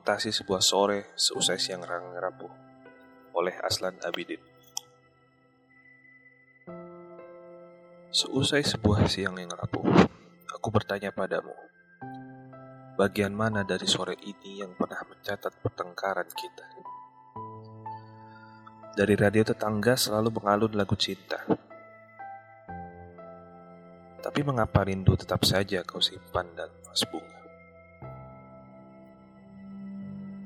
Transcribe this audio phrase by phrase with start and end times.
[0.00, 2.48] Notasi sebuah sore seusai siang rapuh
[3.36, 4.40] oleh Aslan Abidin.
[8.08, 9.84] Seusai sebuah siang yang rapuh,
[10.56, 11.52] aku bertanya padamu,
[12.96, 16.64] bagian mana dari sore ini yang pernah mencatat pertengkaran kita?
[18.96, 21.44] Dari radio tetangga selalu mengalun lagu cinta.
[24.16, 27.39] Tapi mengapa rindu tetap saja kau simpan dalam vas bunga?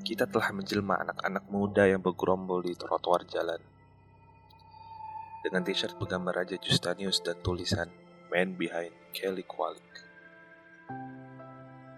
[0.04, 3.56] Kita telah menjelma anak-anak muda yang bergerombol di trotoar jalan.
[5.40, 7.88] Dengan t-shirt bergambar Raja Justinius dan tulisan
[8.28, 10.04] Man Behind Kelly Qualik.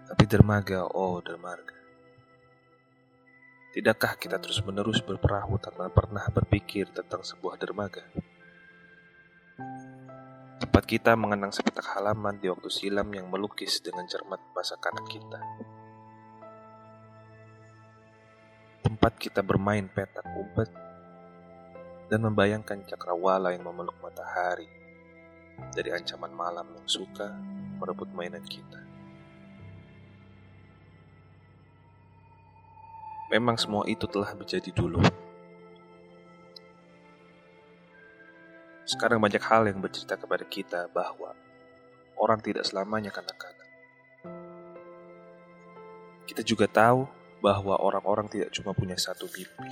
[0.07, 1.75] Tapi dermaga, oh dermaga.
[3.75, 8.07] Tidakkah kita terus-menerus berperahu tanpa pernah berpikir tentang sebuah dermaga?
[10.63, 15.43] Tempat kita mengenang sepetak halaman di waktu silam yang melukis dengan cermat masa kanak kita.
[18.87, 20.71] Tempat kita bermain petak umpet
[22.07, 24.71] dan membayangkan cakrawala yang memeluk matahari
[25.75, 27.35] dari ancaman malam yang suka
[27.83, 28.79] merebut mainan kita.
[33.27, 35.03] Memang semua itu telah menjadi dulu.
[38.87, 41.35] Sekarang banyak hal yang bercerita kepada kita bahwa
[42.15, 43.67] orang tidak selamanya kanak-kanak.
[46.23, 49.71] Kita juga tahu bahwa orang-orang tidak cuma punya satu mimpi.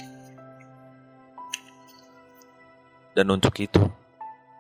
[3.15, 3.79] Dan untuk itu,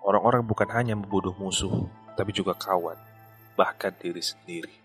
[0.01, 2.95] orang-orang bukan hanya membunuh musuh, tapi juga kawan,
[3.59, 4.75] bahkan diri sendiri.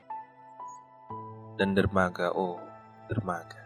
[1.55, 2.59] Dan dermaga, oh,
[3.07, 3.63] dermaga.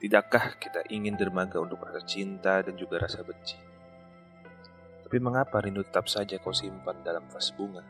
[0.00, 3.60] Tidakkah kita ingin dermaga untuk rasa cinta dan juga rasa benci?
[5.04, 7.84] Tapi mengapa rindu tetap saja kau simpan dalam vas bunga?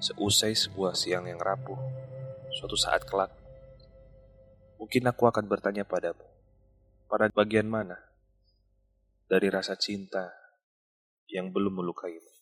[0.00, 1.76] Seusai sebuah siang yang rapuh,
[2.56, 3.28] suatu saat kelak,
[4.80, 6.24] mungkin aku akan bertanya padamu,
[7.04, 8.00] pada bagian mana
[9.28, 10.32] dari rasa cinta
[11.28, 12.35] yang belum melukaimu?